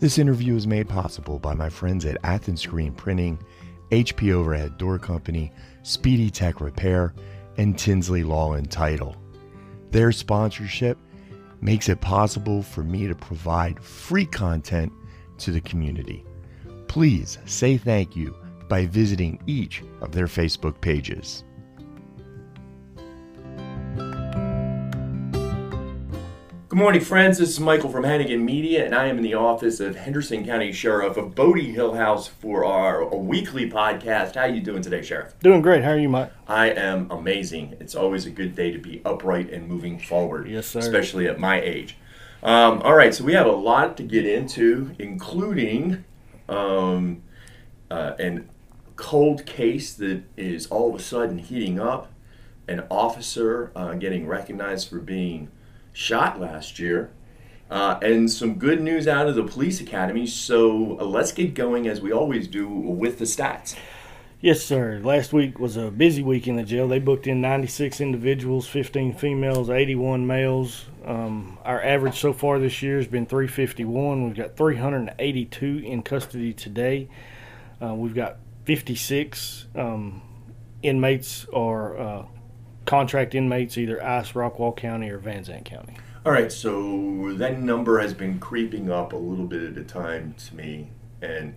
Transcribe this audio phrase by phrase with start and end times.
[0.00, 3.38] This interview is made possible by my friends at Athens Screen Printing,
[3.90, 7.12] HP Overhead Door Company, Speedy Tech Repair,
[7.58, 9.14] and Tinsley Law and Title.
[9.90, 10.96] Their sponsorship
[11.60, 14.90] makes it possible for me to provide free content
[15.36, 16.24] to the community.
[16.88, 18.34] Please say thank you
[18.70, 21.44] by visiting each of their Facebook pages.
[26.70, 27.38] Good morning, friends.
[27.38, 30.70] This is Michael from Hannigan Media, and I am in the office of Henderson County
[30.70, 34.36] Sheriff of Botie Hillhouse for our weekly podcast.
[34.36, 35.36] How are you doing today, Sheriff?
[35.40, 35.82] Doing great.
[35.82, 36.32] How are you, Mike?
[36.46, 37.76] I am amazing.
[37.80, 40.48] It's always a good day to be upright and moving forward.
[40.48, 40.78] Yes, sir.
[40.78, 41.96] Especially at my age.
[42.40, 46.04] Um, all right, so we have a lot to get into, including
[46.48, 47.24] um,
[47.90, 48.48] uh, an
[48.94, 52.12] cold case that is all of a sudden heating up,
[52.68, 55.50] an officer uh, getting recognized for being
[55.92, 57.10] shot last year.
[57.70, 60.26] Uh, and some good news out of the police academy.
[60.26, 63.76] So uh, let's get going as we always do with the stats.
[64.40, 65.00] Yes, sir.
[65.04, 66.88] Last week was a busy week in the jail.
[66.88, 70.86] They booked in 96 individuals, 15 females, 81 males.
[71.04, 74.24] Um, our average so far this year has been 351.
[74.24, 77.08] We've got 382 in custody today.
[77.82, 80.22] Uh, we've got 56 um,
[80.82, 82.26] inmates are uh,
[82.94, 85.96] contract inmates, either ICE, Rockwall County, or Van Zandt County.
[86.26, 90.34] All right, so that number has been creeping up a little bit at a time
[90.48, 90.90] to me,
[91.22, 91.54] and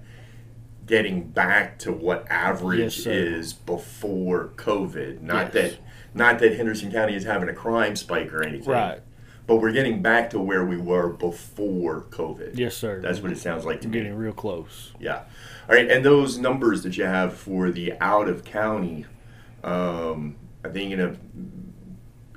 [0.85, 5.21] getting back to what average Yes, is before COVID.
[5.21, 5.71] Not Yes.
[5.71, 5.79] that,
[6.13, 8.99] not that Henderson County is having a crime spike or anything, Right.
[9.47, 12.57] But we're getting back to where we were before COVID.
[12.57, 13.01] Yes, sir.
[13.01, 13.99] That's what it sounds like to We're me.
[14.01, 14.93] getting real close.
[14.99, 15.23] Yeah.
[15.67, 19.05] All right, and those numbers that you have for the out of county,
[19.63, 21.15] um, I think in a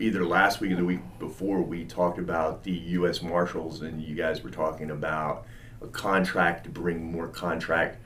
[0.01, 3.23] either last week or the week before we talked about the U.S.
[3.23, 5.47] Marshals, and you guys were talking about
[5.81, 7.99] a contract to bring more contract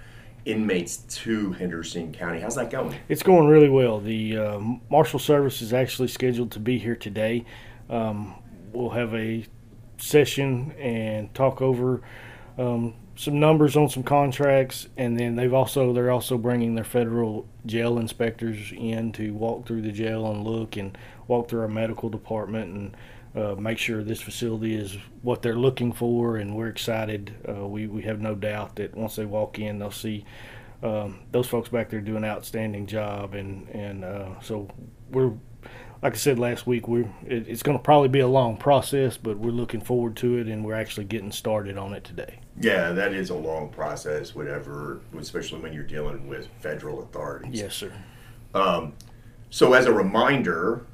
[0.44, 2.40] inmates to Henderson County.
[2.40, 2.96] How's that going?
[3.08, 4.00] It's going really well.
[4.00, 7.44] The uh, Marshal Service is actually scheduled to be here today.
[7.88, 8.34] Um,
[8.72, 9.44] we'll have a
[9.98, 12.02] session and talk over
[12.56, 17.46] um, some numbers on some contracts, and then they've also they're also bringing their federal
[17.66, 20.96] jail inspectors in to walk through the jail and look and
[21.28, 22.96] walk through our medical department and.
[23.32, 27.32] Uh, make sure this facility is what they're looking for, and we're excited.
[27.48, 30.24] Uh, we, we have no doubt that once they walk in, they'll see
[30.82, 34.68] um, those folks back there do an outstanding job, and and uh, so
[35.12, 35.30] we're
[36.02, 39.16] like I said last week, we're it, it's going to probably be a long process,
[39.16, 42.39] but we're looking forward to it, and we're actually getting started on it today.
[42.60, 47.58] Yeah, that is a long process, whatever, especially when you're dealing with federal authorities.
[47.58, 47.92] Yes, sir.
[48.54, 48.92] Um,
[49.48, 50.84] so, as a reminder,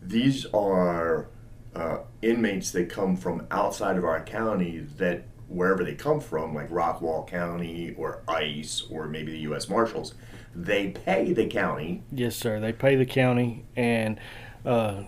[0.00, 1.28] these are
[1.74, 6.70] uh, inmates that come from outside of our county that wherever they come from, like
[6.70, 9.68] Rockwall County or ICE or maybe the U.S.
[9.68, 10.14] Marshals,
[10.54, 12.04] they pay the county.
[12.12, 12.60] Yes, sir.
[12.60, 14.20] They pay the county, and
[14.64, 15.02] uh,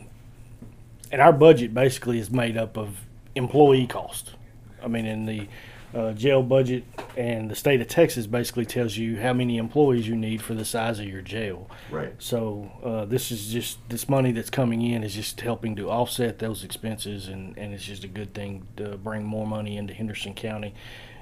[1.13, 3.01] and our budget basically is made up of
[3.37, 4.35] employee cost.
[4.83, 5.49] I mean, in the
[5.95, 6.85] uh, jail budget,
[7.17, 10.65] and the state of Texas basically tells you how many employees you need for the
[10.65, 11.69] size of your jail.
[11.91, 12.15] Right.
[12.19, 16.39] So uh, this is just this money that's coming in is just helping to offset
[16.39, 20.35] those expenses, and, and it's just a good thing to bring more money into Henderson
[20.35, 20.75] County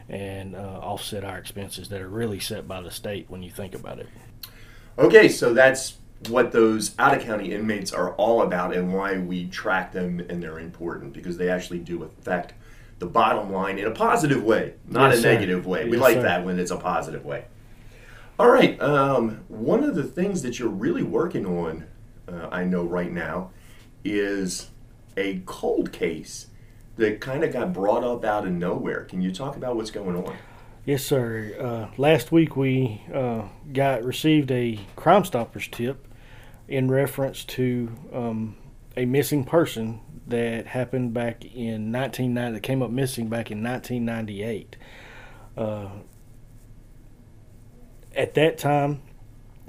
[0.08, 3.74] and uh, offset our expenses that are really set by the state when you think
[3.74, 4.08] about it.
[4.98, 5.96] Okay, so that's
[6.28, 10.42] what those out of county inmates are all about and why we track them and
[10.42, 12.54] they're important because they actually do affect
[12.98, 15.32] the bottom line in a positive way, not Yes, a sir.
[15.34, 15.84] negative way.
[15.84, 16.22] We Yes, like sir.
[16.22, 17.44] that when it's a positive way.
[18.38, 21.84] All right, um, one of the things that you're really working on,
[22.28, 23.50] uh, I know right now,
[24.04, 24.70] is
[25.16, 26.46] a cold case
[26.96, 29.04] that kind of got brought up out of nowhere.
[29.04, 30.36] Can you talk about what's going on?
[30.84, 31.54] Yes, sir.
[31.60, 33.42] Uh, last week we uh,
[33.72, 36.06] got received a Crime Stoppers tip
[36.66, 38.56] in reference to um,
[38.96, 44.76] a missing person that happened back in 1990 that came up missing back in 1998.
[45.56, 45.88] Uh,
[48.14, 49.02] at that time,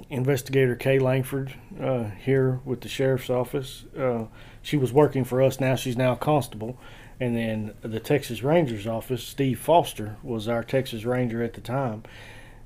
[0.08, 4.24] investigator Kay Langford uh, here with the sheriff's office, uh,
[4.62, 5.60] she was working for us.
[5.60, 6.78] Now she's now a constable.
[7.18, 12.02] And then the Texas Rangers office, Steve Foster was our Texas Ranger at the time.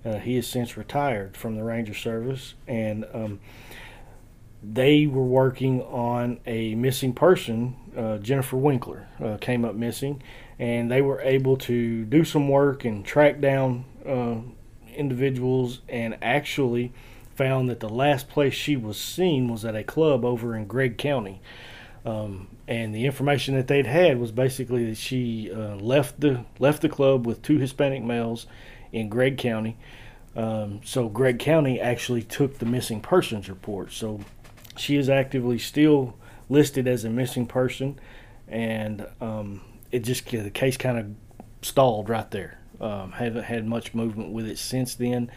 [0.04, 3.40] Uh, he has since retired from the Ranger service, and um,
[4.72, 7.76] they were working on a missing person.
[7.96, 10.22] Uh, Jennifer Winkler uh, came up missing,
[10.58, 14.36] and they were able to do some work and track down uh,
[14.94, 16.92] individuals, and actually
[17.34, 20.98] found that the last place she was seen was at a club over in Gregg
[20.98, 21.40] County.
[22.04, 26.82] Um, and the information that they'd had was basically that she uh, left the left
[26.82, 28.46] the club with two Hispanic males
[28.92, 29.76] in Gregg County.
[30.36, 33.92] Um, so Gregg County actually took the missing persons report.
[33.92, 34.20] So
[34.76, 36.16] she is actively still
[36.48, 37.98] listed as a missing person,
[38.48, 39.60] and um,
[39.90, 41.06] it just the case kind of
[41.66, 42.58] stalled right there.
[42.80, 45.30] Um, haven't had much movement with it since then.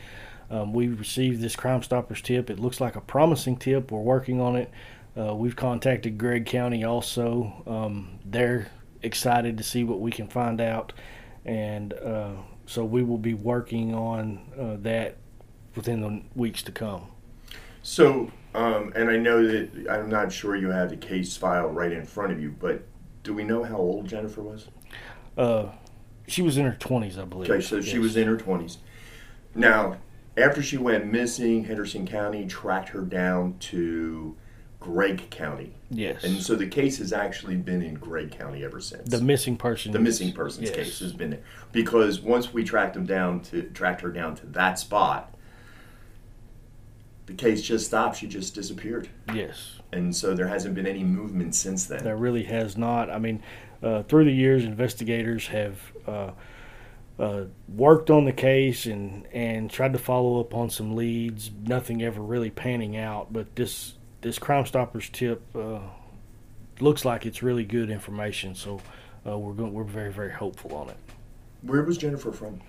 [0.49, 2.49] Um, we received this Crime Stoppers tip.
[2.49, 3.91] It looks like a promising tip.
[3.91, 4.71] We're working on it.
[5.17, 7.63] Uh, we've contacted Gregg County also.
[7.65, 10.93] Um, they're excited to see what we can find out,
[11.45, 12.33] and uh,
[12.65, 15.17] so we will be working on uh, that
[15.75, 17.07] within the weeks to come.
[17.83, 21.91] So, um, and I know that I'm not sure you have the case file right
[21.91, 22.83] in front of you, but
[23.23, 24.67] do we know how old Jennifer was?
[25.37, 25.67] Uh,
[26.27, 27.49] she was in her 20s, I believe.
[27.49, 28.77] Okay, so she was in her 20s.
[29.53, 29.97] Now,
[30.35, 34.35] after she went missing, Henderson County tracked her down to
[34.79, 35.73] Gregg County.
[35.89, 36.23] Yes.
[36.23, 39.09] And so the case has actually been in Gregg County ever since.
[39.09, 39.91] the missing person.
[39.91, 40.75] the missing persons yes.
[40.75, 44.45] case has been there because once we tracked them down to tracked her down to
[44.47, 45.33] that spot,
[47.27, 48.17] the case just stopped.
[48.17, 49.79] She just disappeared, Yes.
[49.91, 52.03] and so there hasn't been any movement since then.
[52.03, 53.09] There really has not.
[53.09, 53.43] I mean,
[53.83, 56.31] uh, through the years, investigators have uh,
[57.19, 61.51] uh, worked on the case and, and tried to follow up on some leads.
[61.63, 63.31] Nothing ever really panning out.
[63.31, 65.79] But this this Crime Stoppers tip uh,
[66.79, 68.55] looks like it's really good information.
[68.55, 68.81] So
[69.27, 70.97] uh, we're going, we're very very hopeful on it.
[71.61, 72.61] Where was Jennifer from?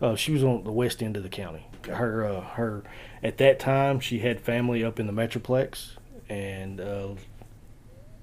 [0.00, 1.66] Uh, she was on the west end of the county.
[1.76, 1.92] Okay.
[1.92, 2.82] Her uh, her
[3.22, 5.96] at that time she had family up in the metroplex,
[6.28, 7.08] and uh,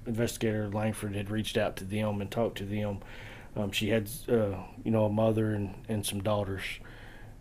[0.06, 2.98] investigator Langford had reached out to them and talked to them.
[3.56, 6.62] Um, she had uh, you know a mother and, and some daughters,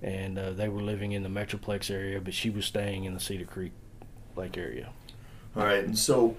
[0.01, 3.19] and uh, they were living in the metroplex area, but she was staying in the
[3.19, 3.73] Cedar Creek
[4.35, 4.89] Lake area.
[5.55, 6.35] All right, and so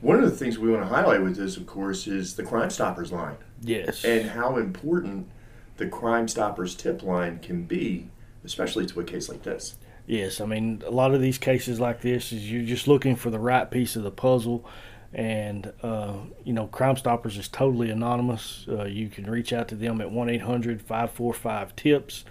[0.00, 2.68] one of the things we want to highlight with this, of course, is the Crime
[2.70, 4.04] Stoppers line Yes.
[4.04, 5.28] and how important
[5.76, 8.08] the Crime Stoppers tip line can be,
[8.44, 9.76] especially to a case like this.
[10.06, 13.30] Yes, I mean a lot of these cases like this is you're just looking for
[13.30, 14.64] the right piece of the puzzle,
[15.12, 18.66] and uh, you know Crime Stoppers is totally anonymous.
[18.68, 22.24] Uh, you can reach out to them at one 545 tips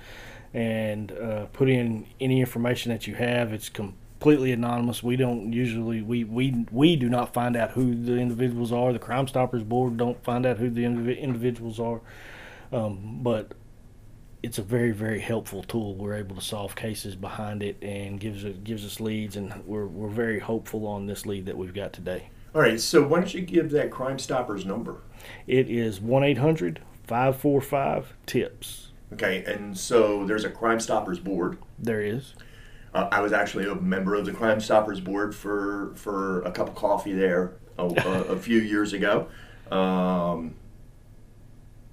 [0.54, 3.52] and uh, put in any information that you have.
[3.52, 5.02] It's completely anonymous.
[5.02, 8.94] We don't usually we we we do not find out who the individuals are.
[8.94, 12.02] The Crime Stoppers board don't find out who the indiv- individuals are,
[12.74, 13.54] um, but
[14.42, 15.96] it's a very very helpful tool.
[15.96, 19.88] We're able to solve cases behind it and gives it gives us leads, and we're
[19.88, 22.30] we're very hopeful on this lead that we've got today.
[22.54, 24.98] All right, so why don't you give that Crime Stoppers number?
[25.48, 28.92] It is 1 800 545 TIPS.
[29.14, 31.58] Okay, and so there's a Crime Stoppers board.
[31.80, 32.34] There is.
[32.94, 36.70] Uh, I was actually a member of the Crime Stoppers board for for a cup
[36.70, 39.28] of coffee there a, a, a few years ago,
[39.72, 40.56] um,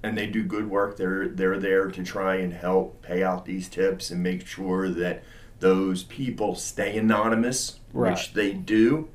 [0.02, 0.96] and they do good work.
[0.96, 5.22] They're they're there to try and help pay out these tips and make sure that
[5.60, 8.12] those people stay anonymous, Right.
[8.12, 9.08] which they do,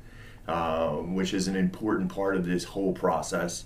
[0.46, 3.64] um, which is an important part of this whole process.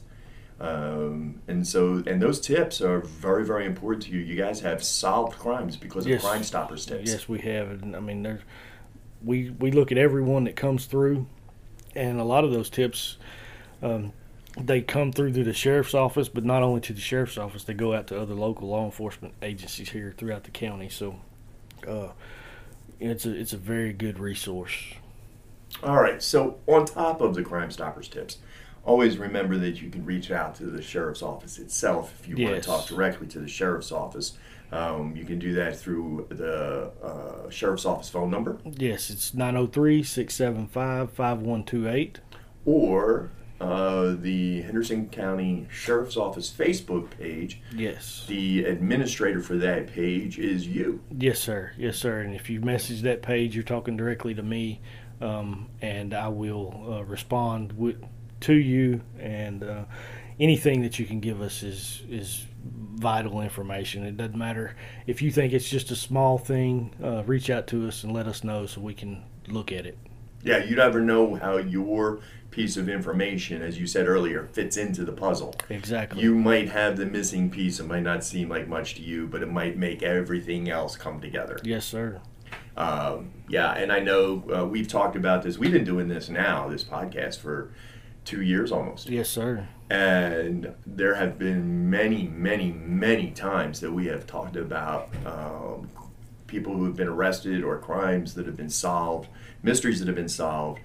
[0.61, 4.21] Um, and so, and those tips are very, very important to you.
[4.21, 7.11] You guys have solved crimes because of Crime Stoppers tips.
[7.11, 7.71] Yes, we have.
[7.83, 8.41] And I mean, there's
[9.23, 11.27] we we look at everyone that comes through,
[11.95, 13.17] and a lot of those tips,
[13.83, 14.13] um,
[14.59, 17.75] they come through to the sheriff's office, but not only to the sheriff's office, they
[17.75, 20.89] go out to other local law enforcement agencies here throughout the county.
[20.89, 21.17] So,
[21.87, 22.09] uh,
[22.99, 24.75] it's a it's a very good resource.
[25.83, 26.23] All right.
[26.23, 28.39] So on top of the Crime Stoppers tips,
[28.85, 32.57] always remember that you can reach out to the sheriff's office itself if you want
[32.57, 34.37] to talk directly to the sheriff's office.
[34.73, 40.03] Um, you can do that through the uh, sheriff's office phone number Yes, it's 903
[40.05, 42.21] 675 5128.
[42.67, 43.31] or
[43.61, 47.61] uh, the Henderson County Sheriff's Office Facebook page.
[47.75, 48.25] Yes.
[48.27, 51.03] The administrator for that page is you.
[51.17, 51.73] Yes, sir.
[51.77, 52.21] Yes, sir.
[52.21, 54.81] And if you message that page, you're talking directly to me,
[55.21, 58.03] um, and I will uh, respond with,
[58.41, 59.03] to you.
[59.19, 59.85] And uh,
[60.39, 62.47] anything that you can give us is is
[62.95, 64.05] vital information.
[64.05, 64.75] It doesn't matter
[65.07, 66.95] if you think it's just a small thing.
[67.03, 69.99] Uh, reach out to us and let us know so we can look at it.
[70.43, 72.21] Yeah, you never know how your
[72.51, 75.55] piece of information, as you said earlier, fits into the puzzle.
[75.69, 76.23] Exactly.
[76.23, 77.79] You might have the missing piece.
[77.79, 81.21] It might not seem like much to you, but it might make everything else come
[81.21, 81.59] together.
[81.63, 82.21] yes, sir.
[82.77, 85.59] Um, yeah, and I know uh, we've talked about this.
[85.59, 87.73] We've been doing this now, this podcast, for
[88.25, 89.09] two years almost.
[89.09, 89.69] Yes, sir.
[89.91, 95.91] And there have been many, many, many times that we have talked about um,
[96.51, 99.29] people who have been arrested or crimes that have been solved,
[99.63, 100.81] mysteries that have been solved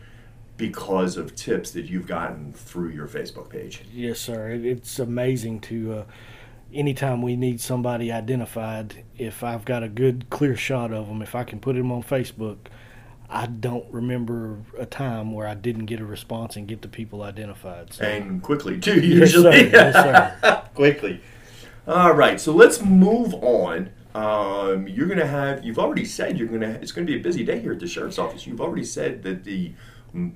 [0.58, 3.82] because of tips that you've gotten through your Facebook page.
[3.94, 4.50] Yes, sir.
[4.52, 5.94] It's amazing to.
[5.94, 6.04] Uh,
[6.74, 11.36] anytime we need somebody identified, if I've got a good clear shot of them, if
[11.36, 12.58] I can put them on Facebook,
[13.30, 17.24] I don't remember a time where I didn't get a response and get the people
[17.24, 17.94] identified.
[17.94, 18.06] So.
[18.06, 19.72] And quickly too, usually.
[19.72, 20.12] Yes, sir.
[20.12, 20.62] Yes, sir.
[20.74, 21.22] quickly.
[21.88, 23.90] All right, so let's move on.
[24.16, 25.66] Um, you're gonna have.
[25.66, 26.80] You've already said you're gonna.
[26.82, 28.48] It's gonna be a busy day here at the sheriff's office.
[28.48, 29.74] You've already said that the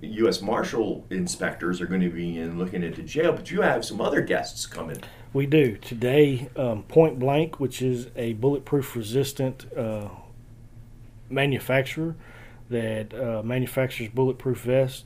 [0.01, 0.41] U.S.
[0.41, 4.19] Marshal inspectors are going to be in looking into jail, but you have some other
[4.19, 4.97] guests coming.
[5.31, 6.49] We do today.
[6.57, 10.09] Um, Point Blank, which is a bulletproof resistant uh,
[11.29, 12.17] manufacturer
[12.69, 15.05] that uh, manufactures bulletproof vests.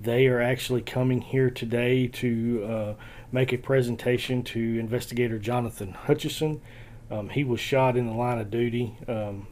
[0.00, 2.94] They are actually coming here today to uh,
[3.30, 6.62] make a presentation to investigator Jonathan Hutchison.
[7.10, 9.46] Um, he was shot in the line of duty um,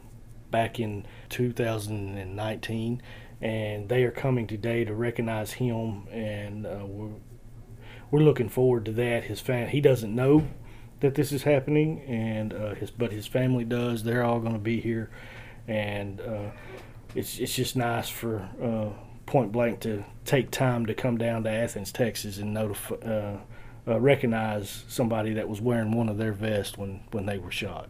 [0.51, 3.03] back in 2019
[3.43, 7.11] and they are coming today to recognize him, and uh, we're
[8.11, 9.25] we're looking forward to that.
[9.25, 10.47] His fan he doesn't know
[11.01, 14.05] that this is happening, and uh, his but his family does.
[14.05, 15.11] They're all going to be here,
[15.67, 16.51] and uh,
[17.17, 18.91] it's it's just nice for uh,
[19.27, 23.39] Point Blank to take time to come down to Athens, Texas, and notify.
[23.87, 27.89] Uh, recognize somebody that was wearing one of their vests when, when they were shot.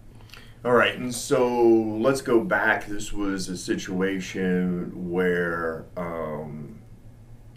[0.64, 2.87] All right, and so let's go back.
[2.87, 6.80] This was a situation where um,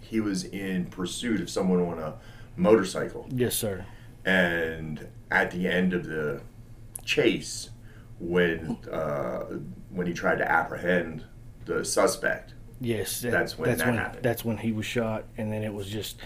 [0.02, 2.16] he was in pursuit of someone on a
[2.56, 3.28] motorcycle.
[3.30, 3.86] Yes, sir.
[4.26, 6.42] And at the end of the
[7.04, 7.70] chase,
[8.20, 9.60] when uh,
[9.92, 11.24] when he tried to apprehend
[11.66, 14.24] the suspect, yes, that, that's when that's that when, happened.
[14.24, 16.20] That's when he was shot, and then it was just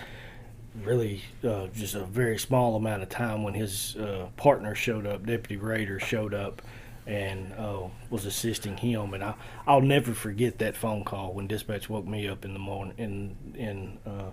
[0.83, 5.25] really uh, just a very small amount of time when his uh, partner showed up,
[5.25, 6.61] Deputy Raider showed up,
[7.05, 9.13] and uh, was assisting him.
[9.13, 9.33] And I,
[9.65, 13.55] I'll never forget that phone call when dispatch woke me up in the morning in
[13.55, 14.31] in uh,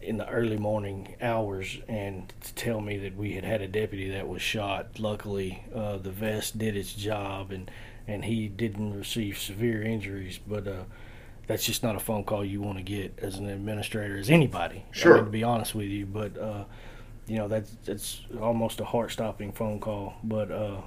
[0.00, 4.10] in the early morning hours and to tell me that we had had a deputy
[4.10, 4.98] that was shot.
[4.98, 7.70] Luckily, uh, the vest did its job and
[8.06, 10.84] and he didn't receive severe injuries, but uh,
[11.48, 14.84] that's just not a phone call you want to get as an administrator, as anybody.
[14.92, 15.14] Sure.
[15.14, 16.64] I mean, to be honest with you, but uh,
[17.26, 20.14] you know that's that's almost a heart-stopping phone call.
[20.22, 20.82] But uh,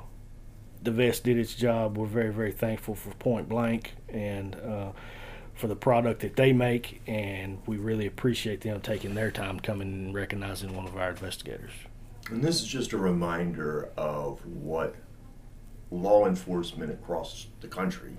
[0.82, 1.98] the vest did its job.
[1.98, 4.92] We're very very thankful for Point Blank and uh,
[5.56, 9.88] for the product that they make, and we really appreciate them taking their time coming
[9.88, 11.72] and recognizing one of our investigators.
[12.30, 14.96] And this is just a reminder of what
[15.90, 18.16] law enforcement across the country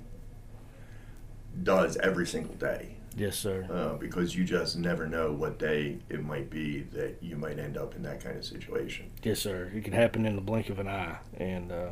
[1.62, 2.96] does every single day.
[3.16, 3.66] Yes, sir.
[3.70, 7.76] Uh, because you just never know what day it might be that you might end
[7.76, 9.10] up in that kind of situation.
[9.22, 9.70] Yes, sir.
[9.74, 11.90] It can happen in the blink of an eye, and uh,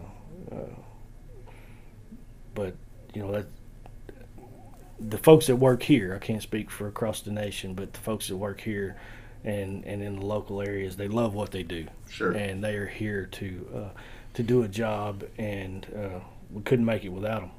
[0.50, 0.54] uh,
[2.54, 2.74] but
[3.12, 3.46] you know that
[4.98, 8.28] the folks that work here, I can't speak for across the nation, but the folks
[8.28, 8.96] that work here
[9.44, 11.86] and and in the local areas, they love what they do.
[12.08, 12.32] Sure.
[12.32, 13.98] And they are here to uh,
[14.34, 17.50] to do a job, and uh, we couldn't make it without them.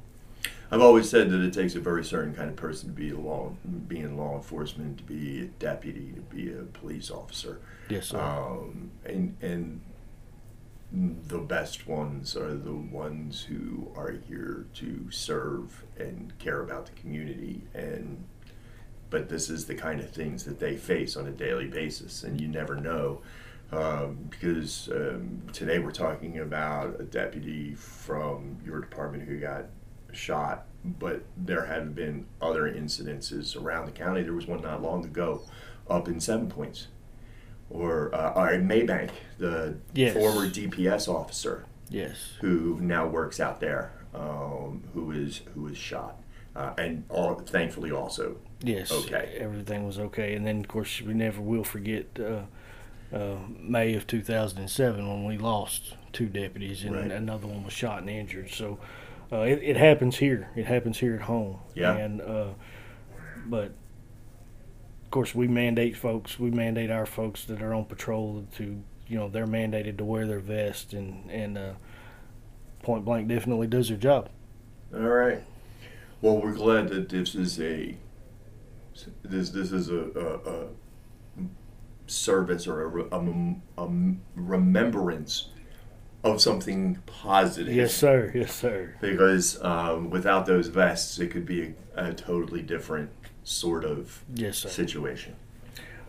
[0.72, 3.18] I've always said that it takes a very certain kind of person to be a
[3.18, 3.52] law,
[3.88, 7.60] be in law enforcement, to be a deputy, to be a police officer.
[7.90, 8.18] Yes, sir.
[8.18, 9.82] Um, and and
[10.92, 16.92] the best ones are the ones who are here to serve and care about the
[16.92, 18.24] community and
[19.08, 22.38] but this is the kind of things that they face on a daily basis and
[22.38, 23.22] you never know
[23.72, 29.64] um, because um, today we're talking about a deputy from your department who got
[30.12, 35.04] shot but there have been other incidences around the county there was one not long
[35.04, 35.42] ago
[35.88, 36.88] up in seven points
[37.70, 40.12] or uh, or Maybank, the Yes.
[40.14, 42.32] former DPS officer yes.
[42.40, 46.16] who now works out there, um, who is who was shot,
[46.54, 48.92] uh, and all, thankfully also Yes.
[48.92, 49.36] Okay.
[49.40, 52.42] Everything was okay, and then of course we never will forget uh,
[53.16, 57.10] uh, May of 2007 when we lost two deputies and Right.
[57.10, 58.50] another one was shot and injured.
[58.50, 58.78] So
[59.32, 60.50] uh, it, it happens here.
[60.54, 61.58] It happens here at home.
[61.74, 61.96] Yeah.
[61.96, 62.48] And uh,
[63.46, 63.72] but
[65.04, 66.38] of course we mandate folks.
[66.38, 70.26] We mandate our folks that are on patrol to you know they're mandated to wear
[70.26, 71.72] their vest and and uh,
[72.82, 74.28] point blank definitely does their job.
[74.94, 75.42] All right.
[76.20, 77.96] Well, we're glad that this is a
[79.22, 80.68] this this is a, a, a
[82.06, 85.48] service or a, a, a remembrance
[86.24, 87.74] of something positive.
[87.74, 88.30] Yes, sir.
[88.34, 88.94] Yes, sir.
[89.00, 93.10] Because um, without those vests, it could be a, a totally different
[93.44, 94.68] sort of Yes, sir.
[94.68, 95.34] situation.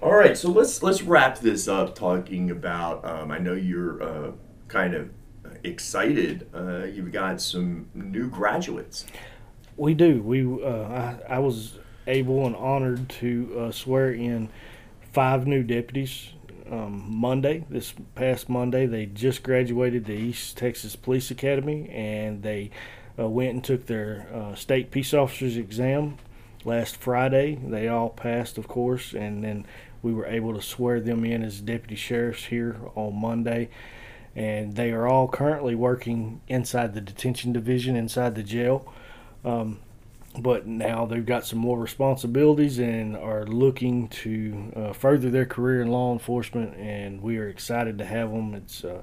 [0.01, 3.05] All right, so let's let's wrap this up talking about.
[3.05, 4.31] Um, I know you're uh,
[4.67, 5.09] kind of
[5.63, 6.47] excited.
[6.53, 9.05] Uh, you've got some new graduates.
[9.77, 10.21] We do.
[10.21, 14.49] We uh, I, I was able and honored to uh, swear in
[15.13, 16.33] five new deputies
[16.73, 18.85] um, Monday, this past Monday.
[18.85, 22.71] They just graduated the East Texas Police Academy and they
[23.17, 26.17] uh, went and took their uh, state peace officers exam
[26.65, 27.55] last Friday.
[27.55, 29.67] They all passed, of course, and then
[30.01, 33.69] we were able to swear them in as deputy sheriffs here on Monday.
[34.35, 38.91] And they are all currently working inside the detention division inside the jail.
[39.45, 39.79] Um,
[40.39, 45.81] but now they've got some more responsibilities and are looking to uh, further their career
[45.81, 46.75] in law enforcement.
[46.75, 48.55] And we are excited to have them.
[48.55, 49.01] It's uh,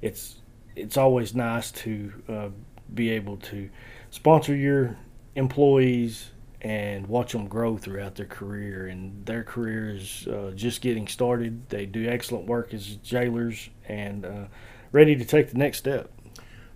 [0.00, 0.36] it's
[0.74, 2.48] it's always nice to uh,
[2.92, 3.68] be able to
[4.10, 4.96] sponsor your
[5.34, 6.30] employees
[6.60, 8.86] and watch them grow throughout their career.
[8.86, 11.68] And their career is uh, just getting started.
[11.68, 14.44] They do excellent work as jailers and uh,
[14.90, 16.10] ready to take the next step.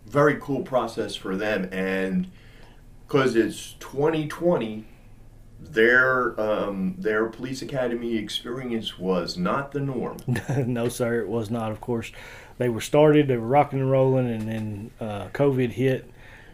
[0.07, 2.31] Very cool process for them, and
[3.09, 4.85] because it's 2020,
[5.59, 10.19] their um, their police academy experience was not the norm.
[10.67, 11.73] no, sir, it was not.
[11.73, 12.13] Of course,
[12.59, 16.11] they were started, they were rocking and rolling, and then uh, COVID hit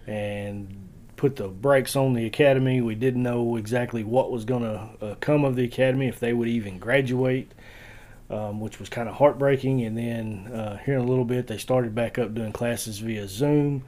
[0.06, 2.80] and put the brakes on the academy.
[2.80, 6.32] We didn't know exactly what was going to uh, come of the academy, if they
[6.32, 7.52] would even graduate,
[8.30, 9.82] um, which was kind of heartbreaking.
[9.82, 13.26] And then uh, here in a little bit, they started back up doing classes via
[13.28, 13.84] Zoom.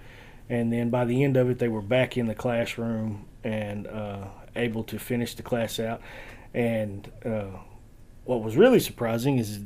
[0.49, 4.27] And then by the end of it, they were back in the classroom and uh,
[4.55, 6.01] able to finish the class out.
[6.55, 7.59] And uh,
[8.25, 9.61] what was really surprising is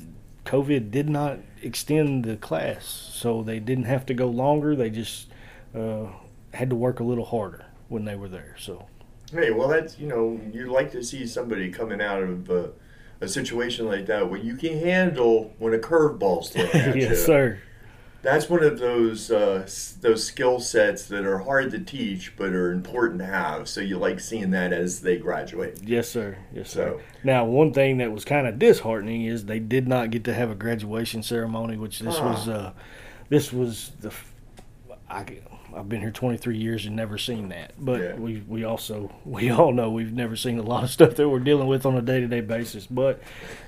[0.44, 4.74] COVID did not extend the class, so they didn't have to go longer.
[4.74, 5.28] They just
[5.74, 6.06] uh,
[6.54, 8.56] had to work a little harder when they were there.
[8.58, 8.86] So,
[9.32, 12.68] hey, well, that's you know, you like to see somebody coming out of uh,
[13.20, 17.16] a situation like that where you can handle when a curveball's thrown at yes, you.
[17.16, 17.60] sir.
[18.22, 19.66] That's one of those uh,
[20.02, 23.66] those skill sets that are hard to teach, but are important to have.
[23.68, 25.80] So you like seeing that as they graduate.
[25.82, 26.36] Yes, sir.
[26.52, 26.96] Yes, sir.
[26.98, 30.34] So- Now, one thing that was kind of disheartening is they did not get to
[30.34, 32.30] have a graduation ceremony, which this Ah.
[32.32, 32.48] was.
[32.48, 32.72] Uh,
[33.30, 34.12] this was the.
[35.08, 35.24] I,
[35.76, 37.72] I've been here 23 years and never seen that.
[37.78, 38.14] But Yeah.
[38.14, 41.38] we we also we all know we've never seen a lot of stuff that we're
[41.40, 42.86] dealing with on a day to day basis.
[42.86, 43.22] But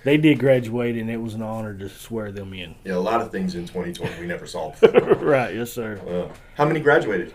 [0.05, 2.75] they did graduate, and it was an honor to swear them in.
[2.85, 5.01] Yeah, a lot of things in 2020 we never saw before.
[5.21, 5.55] right.
[5.55, 6.01] Yes, sir.
[6.07, 7.35] Uh, how many graduated?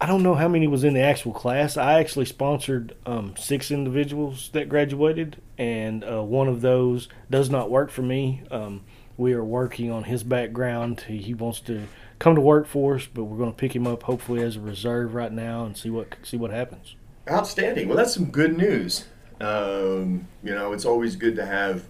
[0.00, 1.76] I don't know how many was in the actual class.
[1.76, 7.68] I actually sponsored um, six individuals that graduated, and uh, one of those does not
[7.68, 8.44] work for me.
[8.48, 8.82] Um,
[9.16, 11.00] we are working on his background.
[11.08, 13.86] He, he wants to come to work for us, but we're going to pick him
[13.86, 16.96] up hopefully as a reserve right now and see what see what happens.
[17.30, 17.88] Outstanding.
[17.88, 19.06] Well, that's some good news.
[19.40, 21.84] Um, you know, it's always good to have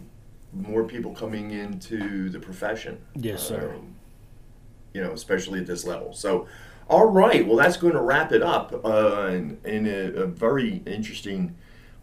[0.52, 3.00] more people coming into the profession.
[3.14, 3.74] Yes, sir.
[3.74, 3.94] Um,
[4.92, 6.12] you know, especially at this level.
[6.12, 6.46] So,
[6.88, 7.46] all right.
[7.46, 11.54] Well, that's going to wrap it up uh, in, in a, a very interesting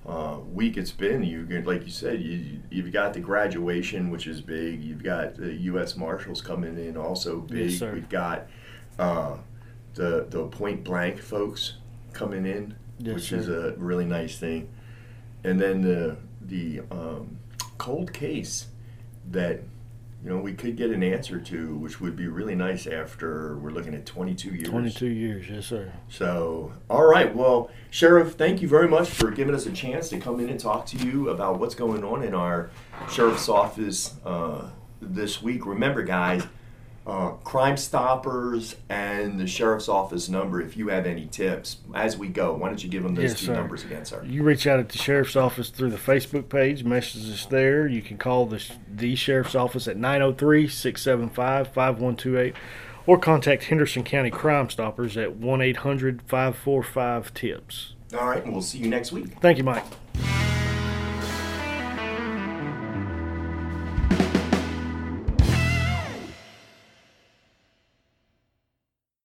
[0.05, 0.77] uh, week.
[0.77, 2.21] It's been you like you said.
[2.21, 4.83] You you've got the graduation, which is big.
[4.83, 5.95] You've got the U.S.
[5.95, 7.71] Marshals coming in, also big.
[7.71, 7.81] Yes.
[7.81, 8.47] We've got
[8.99, 9.37] uh,
[9.95, 11.73] the the point blank folks
[12.13, 13.37] coming in, Yes, which sir.
[13.37, 14.69] is a really nice thing.
[15.43, 17.37] And then the the um,
[17.77, 18.67] cold case
[19.31, 19.61] that
[20.23, 23.71] you know we could get an answer to, which would be really nice after we're
[23.71, 24.69] looking at 22 years.
[24.69, 25.93] 22 years, yes, sir.
[26.09, 27.35] So, all right.
[27.35, 30.59] Well, Sheriff, thank you very much for giving us a chance to come in and
[30.59, 32.69] talk to you about what's going on in our
[33.09, 34.69] sheriff's office uh,
[35.01, 35.65] this week.
[35.65, 36.43] Remember, guys,
[37.07, 40.59] uh, Crime Stoppers and the sheriff's office number.
[40.61, 43.39] If you have any tips as we go, why don't you give them those Yes,
[43.39, 43.53] two sir.
[43.53, 44.23] numbers again, sir?
[44.25, 47.87] You reach out at the sheriff's office through the Facebook page, message us there.
[47.87, 52.55] You can call the, the sheriff's office at 903 675 5128
[53.07, 57.93] or contact Henderson County Crime Stoppers at 1 800 545 TIPS.
[58.17, 59.27] All right, and we'll see you next week.
[59.41, 59.83] Thank you, Mike.